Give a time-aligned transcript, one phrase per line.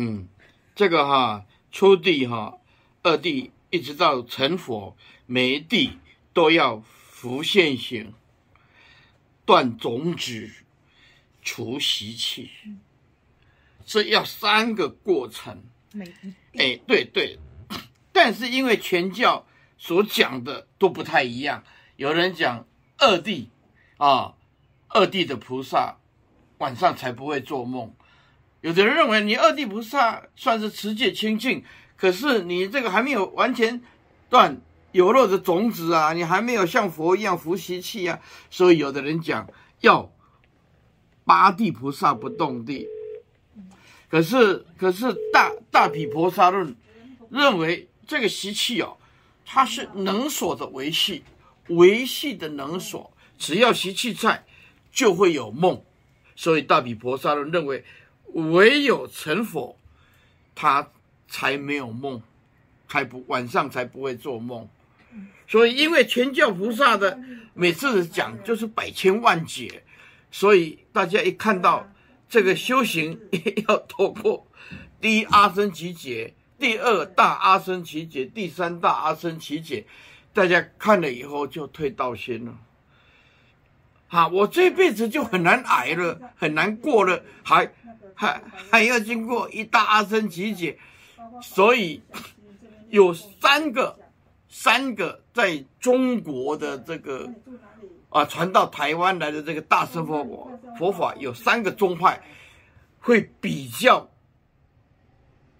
[0.00, 0.28] 嗯，
[0.76, 2.58] 这个哈，初地哈，
[3.02, 4.96] 二地一直到成佛，
[5.26, 5.98] 每一地
[6.32, 8.14] 都要伏现行，
[9.44, 10.48] 断种子，
[11.42, 12.48] 除习气，
[13.84, 15.64] 这要三个过程。
[16.54, 17.40] 哎，对对，
[18.12, 19.44] 但是因为全教
[19.78, 21.64] 所讲的都不太一样，
[21.96, 22.64] 有人讲
[22.98, 23.50] 二地
[23.96, 24.36] 啊，
[24.90, 25.96] 二地的菩萨
[26.58, 27.92] 晚上才不会做梦。
[28.60, 31.62] 有的人认为你二地菩萨算是持戒清净，
[31.96, 33.80] 可是你这个还没有完全
[34.28, 38.18] 断有漏的种子啊，你还没有像佛一样伏习气啊，
[38.50, 39.48] 所以有的人讲
[39.80, 40.10] 要
[41.24, 42.88] 八地菩萨不动地，
[44.10, 46.74] 可是可是大大毗婆沙论
[47.30, 48.96] 认为这个习气哦，
[49.46, 51.22] 它是能所的维系，
[51.68, 54.44] 维系的能所，只要习气在，
[54.90, 55.80] 就会有梦，
[56.34, 57.84] 所以大毗婆沙论认为。
[58.34, 59.76] 唯有成佛，
[60.54, 60.88] 他
[61.28, 62.22] 才没有梦，
[62.88, 64.68] 才不晚上才不会做梦。
[65.46, 67.18] 所以，因为全教菩萨的
[67.54, 69.82] 每次讲就是百千万劫，
[70.30, 71.90] 所以大家一看到
[72.28, 73.18] 这个修行
[73.66, 74.46] 要透过
[75.00, 79.86] 第一阿僧祇劫、第二大阿僧祇劫、第三大阿僧祇劫，
[80.34, 82.58] 大家看了以后就退道心了。
[84.08, 87.72] 啊，我这辈子就很难挨了，很难过了，还。
[88.20, 90.76] 还还要经过一大阿僧只劫，
[91.40, 92.02] 所以
[92.88, 93.96] 有三个
[94.48, 97.30] 三个在中国的这个
[98.08, 102.20] 啊传到台湾来的这个大乘佛法佛法有三个宗派
[102.98, 104.10] 会比较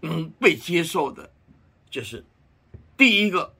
[0.02, 1.30] 嗯被接受的，
[1.88, 2.24] 就是
[2.96, 3.54] 第一个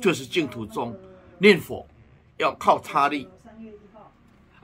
[0.00, 0.98] 就是净土宗
[1.36, 1.86] 念佛
[2.38, 3.28] 要靠他力，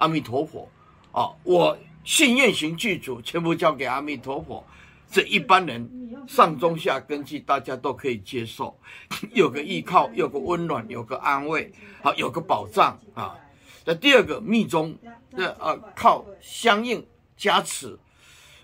[0.01, 0.69] 阿弥陀佛
[1.13, 1.79] 啊我。
[2.03, 4.65] 信愿行具足，全部交给阿弥陀佛。
[5.11, 5.87] 这一般人
[6.27, 8.75] 上中下根基，大家都可以接受，
[9.33, 11.71] 有个依靠，有个温暖，有个安慰，
[12.03, 13.37] 好，有个保障啊。
[13.85, 14.97] 那第二个密宗，
[15.31, 17.07] 那啊靠相应
[17.37, 17.99] 加持，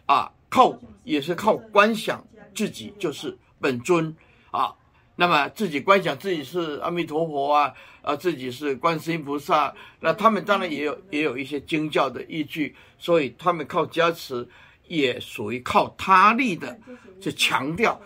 [0.07, 4.17] 啊，靠也是靠观想自己就是本尊
[4.51, 4.75] 啊。
[5.19, 7.73] 那么自己观想自己是阿弥陀佛啊，
[8.03, 14.47] 啊，自己是观世音菩萨，那他们当然也有也有一些经教的依据，所以他们靠加持，
[14.87, 16.79] 也属于靠他力的，
[17.19, 17.99] 去强调，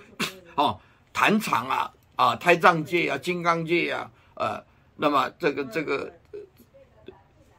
[0.54, 0.80] 哦，
[1.12, 4.64] 坛场啊，啊，胎藏界啊，金刚界啊，呃，
[4.96, 6.12] 那么这个这个，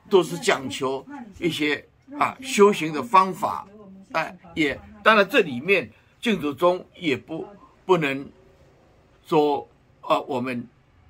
[0.09, 1.06] 都是讲求
[1.39, 1.85] 一些
[2.18, 3.68] 啊修行的方法，
[4.13, 5.91] 哎，也当然这里面
[6.22, 7.45] 净土宗也不
[7.85, 8.31] 不能。
[9.26, 9.68] 说，
[10.02, 10.68] 呃，我们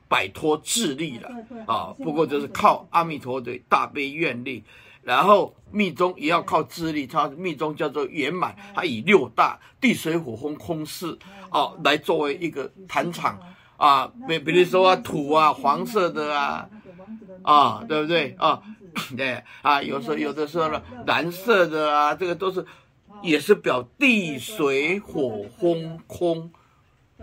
[0.07, 1.29] 摆脱智力了
[1.65, 4.63] 啊，不过就是靠阿弥陀的大悲愿力，
[5.03, 11.17] 然后密宗也要靠智力，它密宗叫做圆满，它以六大地水火风空四
[11.49, 13.39] 啊来作为一个坛场
[13.77, 16.69] 啊，比比如说啊土啊黄色的啊
[17.43, 18.61] 啊，对不对啊？
[19.15, 22.65] 对啊，有时候有的时候呢蓝色的啊，这个都是
[23.23, 26.51] 也是表地水火风空。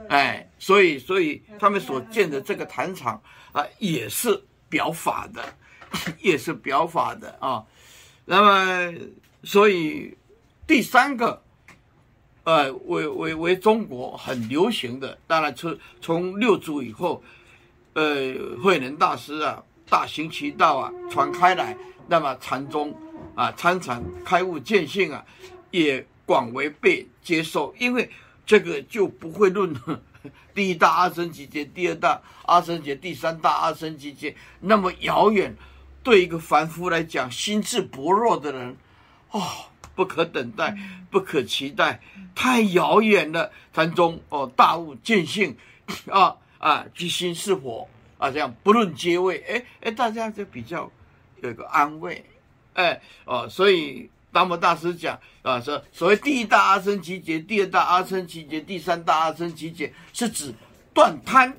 [0.09, 3.21] 哎，所以，所以他们所建的这个坛场
[3.53, 5.43] 啊，也是表法的，
[6.21, 7.65] 也是表法的啊。
[8.25, 8.95] 那么，
[9.43, 10.17] 所以
[10.67, 11.43] 第三个，
[12.45, 17.23] 呃，为为为中国很流行的，当然从从六祖以后，
[17.95, 21.77] 呃，慧能大师啊，大行其道啊，传开来，
[22.07, 22.97] 那么禅宗
[23.35, 25.25] 啊，参禅开悟见性啊，
[25.71, 28.09] 也广为被接受，因为。
[28.49, 29.77] 这个就不会论
[30.55, 35.55] 第一大阿僧祇劫、第二大阿僧只劫、第三大阿僧祇劫那么遥远，
[36.03, 38.75] 对一个凡夫来讲，心智薄弱的人，
[39.33, 39.43] 哦，
[39.95, 40.75] 不可等待，
[41.11, 42.01] 不可期待，
[42.35, 43.53] 太遥远了。
[43.75, 45.55] 禅宗哦，大悟见性，
[46.11, 47.87] 啊 啊，即心是佛
[48.17, 50.91] 啊，这样不论阶位，哎哎，大家就比较
[51.43, 52.25] 有一个安慰，
[52.73, 54.09] 哎哦，所以。
[54.31, 60.53] 达摩大师讲啊，说所谓第一大阿僧祇劫，第二大阿僧祇劫，第三大阿僧祇劫，是指
[60.93, 61.57] 断贪，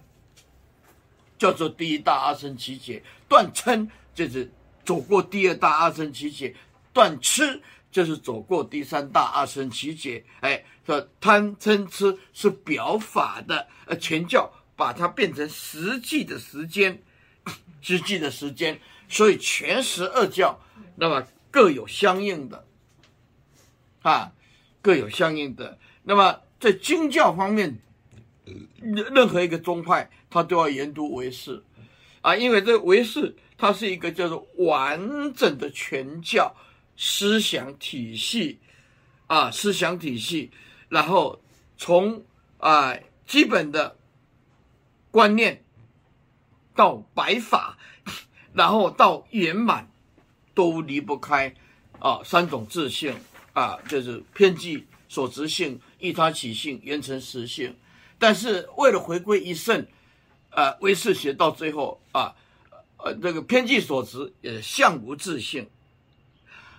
[1.38, 4.52] 叫做第一大阿僧祇劫；断嗔，就是
[4.86, 6.54] 走过第二大阿僧祇劫；
[6.94, 7.60] 断痴，
[7.92, 10.24] 就是走过第三大阿僧祇劫。
[10.42, 17.02] 哎，说贪嗔痴是表法的，呃，全教把它变成实际的时间，
[17.82, 18.80] 实际的时间，
[19.10, 20.60] 所以全十二教，
[20.96, 21.26] 那么。
[21.52, 22.66] 各有相应的，
[24.02, 24.34] 啊，
[24.82, 25.78] 各有相应的。
[26.04, 27.80] 那么在经教方面，
[28.84, 31.64] 任何一个宗派，他都要研读唯识，
[32.22, 36.56] 啊，因为这唯识它是一个叫做完整的全教
[36.96, 38.60] 思想体系，
[39.28, 40.52] 啊，思想体系。
[40.90, 41.42] 然后
[41.78, 42.24] 从
[42.58, 43.98] 啊、基本的
[45.12, 45.64] 观念
[46.76, 47.78] 到白法，
[48.52, 49.90] 然后到圆满，
[50.60, 51.56] 都离不开
[52.00, 53.16] 啊三种自性
[53.54, 57.74] 啊，就是偏计所执性、依他起性、缘成实性。
[58.18, 59.88] 但是为了回归一圣，
[60.50, 62.36] 啊，唯识学到最后啊，
[62.98, 65.70] 呃，这个偏计所执也相无自性，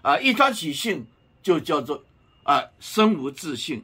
[0.02, 1.06] 啊，依他起性
[1.42, 2.04] 就叫做
[2.42, 3.82] 啊生无自性，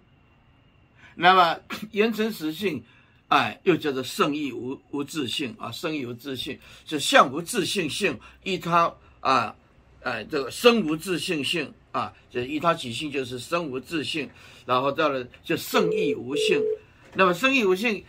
[1.14, 1.58] 那么
[1.92, 2.84] 缘成实性，
[3.28, 9.56] 哎，又叫做圣义无无自性啊，圣义无自性是相无自性性，依他啊，
[10.06, 14.30] 哎，这个生无自性性啊，就依他起性就是生无自性，
[14.64, 16.62] 然后到了就圣义无性。
[17.14, 18.04] 那么生义无性，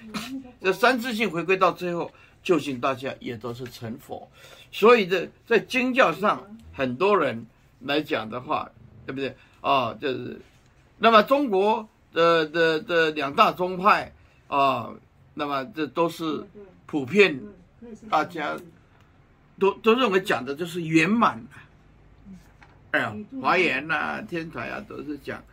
[0.61, 2.11] 这三自性回归到最后，
[2.43, 4.29] 究竟大家也都是成佛。
[4.71, 7.47] 所以这在经教上，很多人
[7.79, 8.69] 来讲的话，
[9.07, 9.35] 对不对？
[9.61, 10.39] 啊，就是，
[10.99, 14.13] 那么中国的的的两大宗派
[14.47, 14.93] 啊，
[15.33, 16.45] 那么这都是
[16.85, 17.41] 普遍，
[18.07, 18.55] 大家
[19.57, 21.43] 都都认为讲的就是圆满。
[22.97, 25.43] 哎呀，华严呐、天台啊，都是讲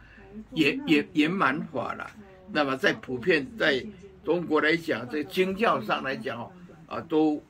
[0.54, 2.10] 圆圆圆满法了。
[2.50, 3.84] 那么在普遍在
[4.24, 6.50] 中国来讲，在经教上来讲哦，
[6.86, 7.42] 啊，都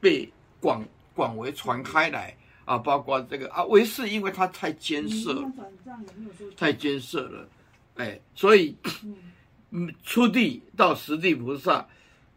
[0.00, 0.28] 被
[0.58, 0.84] 广
[1.14, 5.52] 广为传开来啊，包括这个啊，唯识，因为它太艰涩了，
[6.56, 7.48] 太艰涩了，
[7.96, 8.74] 哎，所以，
[9.70, 11.86] 嗯，出地到十地菩萨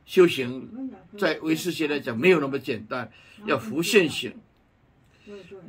[0.05, 3.11] 修行，在唯识学来讲没有那么简单，
[3.45, 4.31] 要浮现行，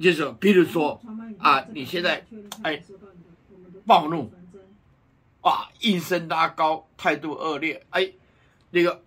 [0.01, 1.01] 就是说，比如说
[1.39, 2.25] 啊，你现在
[2.63, 2.83] 哎
[3.87, 4.33] 暴怒。
[5.43, 5.69] 哇！
[5.81, 8.11] 应声拉高，态度恶劣，哎，
[8.71, 9.03] 那个，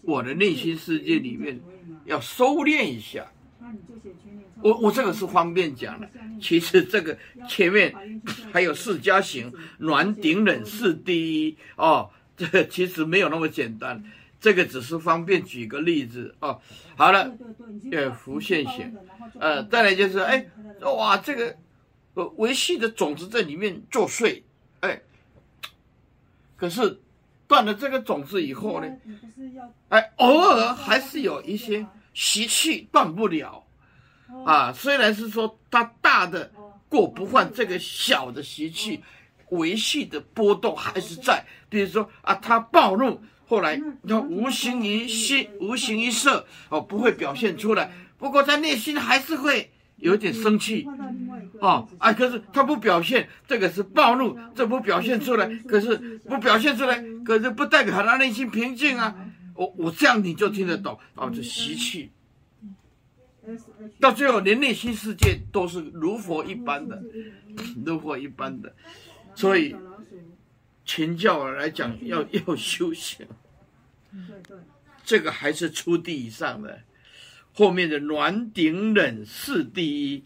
[0.00, 1.60] 我的内心世界里面
[2.06, 3.30] 要收敛一下。
[4.62, 6.08] 我我这个是方便讲的，
[6.40, 7.94] 其实这个前面
[8.50, 14.02] 还有四加行，暖顶冷四第一哦，这个其实没有那么简单，
[14.40, 16.60] 这个只是方便举个例子哦。
[16.96, 17.30] 好了，
[17.92, 18.96] 呃，浮现行，
[19.40, 20.46] 呃，再来就是哎，
[20.80, 21.56] 哇，这个
[22.14, 24.42] 呃维系的种子在里面作祟。
[24.80, 25.00] 哎，
[26.56, 27.00] 可是
[27.46, 28.88] 断了这个种子以后呢？
[29.88, 33.66] 哎，偶尔还是有一些习气断不了
[34.44, 34.72] 啊。
[34.72, 36.50] 虽然是说它大的
[36.88, 39.02] 过不换，这个小的习气
[39.50, 41.44] 维系的波动还是在。
[41.68, 49.70] 比如说啊，他暴怒，后来他无形于心，无形于色哦，不会表现出来，不过在内心还是会。
[50.00, 50.86] 有点生气，
[51.58, 59.12] 哦，哎，可是他不表现，这个是暴怒，这不表现出来，可是不表现出来，可是不代表他内心平静啊。
[59.54, 62.12] 我我这样你就听得懂，哦，这习气，
[63.98, 67.02] 到最后连内心世界都是如佛一般的，
[67.84, 68.72] 如佛一般的，
[69.34, 69.74] 所以
[70.88, 73.26] 勤教来讲要 要修行，
[75.04, 76.80] 这个还是初地以上的。
[77.52, 80.24] 后面的暖顶冷四第一，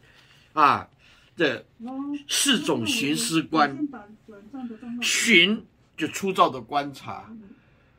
[0.52, 0.88] 啊，
[1.36, 1.64] 的
[2.28, 3.88] 四种寻思观，
[5.02, 5.64] 寻
[5.96, 7.32] 就粗糙的观察，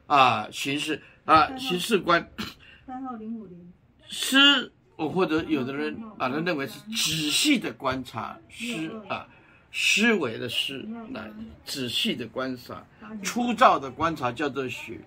[0.08, 2.30] 啊，寻思啊，寻思观，
[4.08, 9.28] 思，我或者有的人把它认为是仔细的观察，思啊，
[9.74, 11.30] 思维的思，来
[11.66, 12.86] 仔细的观察，
[13.24, 15.00] 粗糙的观察叫做学，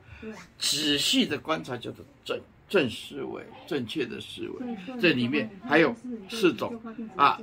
[0.58, 2.38] 仔细的观察叫做正。
[2.68, 5.94] 正思维，正确的思维，这里面还有
[6.28, 6.82] 四种
[7.14, 7.40] 啊，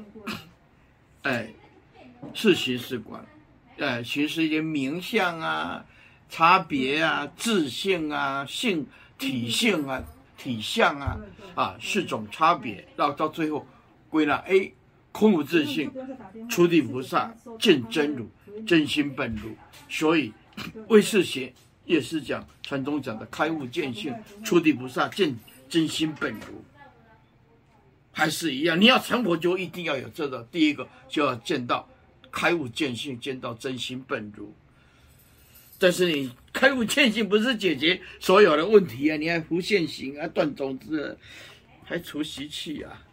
[1.22, 1.50] 哎，
[2.34, 3.26] 是形式观，
[3.78, 5.86] 哎，形式一些名相啊、
[6.30, 8.86] 差别啊、自性啊、性
[9.18, 10.04] 体性啊、
[10.38, 11.18] 体相啊，
[11.56, 13.66] 啊，四种差别，到到最后
[14.10, 14.70] 归纳，哎，
[15.14, 15.90] 空无自性，
[16.50, 18.28] 初地菩萨见真如，
[18.68, 19.56] 真心本如，
[19.88, 20.34] 所以
[20.90, 21.54] 唯识学。
[21.86, 26.64] 也是讲传统讲的开悟见性，初地菩萨见真心本如，
[28.14, 28.80] 还是一样。
[28.80, 30.48] 你要成佛，就一定要有这个。
[30.50, 31.86] 第一个就要见到
[32.32, 34.54] 开悟见性，见到真心本如。
[35.78, 41.18] 但是你开悟见性不是解决所有的问题啊，你还浮现行啊，断种子，
[41.84, 43.04] 还除习气啊。